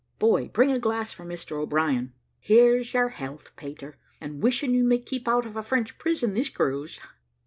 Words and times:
Boy, 0.17 0.47
bring 0.47 0.71
a 0.71 0.79
glass 0.79 1.13
for 1.13 1.23
Mr 1.23 1.51
O'Brien." 1.61 2.13
"Here's 2.39 2.91
your 2.95 3.09
health, 3.09 3.51
Peter, 3.55 3.99
and 4.19 4.41
wishing 4.41 4.73
you 4.73 4.83
may 4.83 4.97
keep 4.97 5.27
out 5.27 5.45
of 5.45 5.55
a 5.55 5.61
French 5.61 5.99
prison 5.99 6.33
this 6.33 6.49
cruise. 6.49 6.99